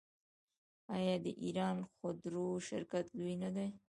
[0.95, 3.67] آیا د ایران خودرو شرکت لوی نه دی؟